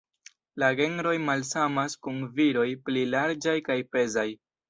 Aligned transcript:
La 0.61 0.69
genroj 0.79 1.11
malsamas 1.25 1.97
kun 2.07 2.17
viroj 2.39 2.65
pli 2.89 3.05
larĝaj 3.13 3.57
kaj 3.71 3.79
pezaj. 3.97 4.27